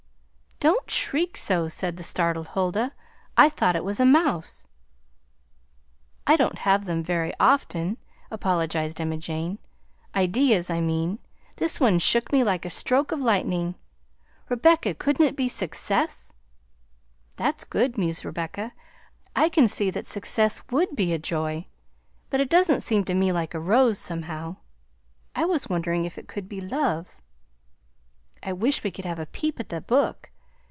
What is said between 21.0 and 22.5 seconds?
a joy, but it